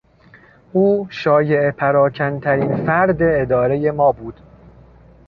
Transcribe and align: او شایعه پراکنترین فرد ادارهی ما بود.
او 0.73 1.07
شایعه 1.09 1.71
پراکنترین 1.71 2.85
فرد 2.85 3.17
ادارهی 3.23 3.91
ما 3.91 4.11
بود. 4.11 4.39